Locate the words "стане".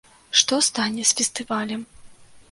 0.67-1.03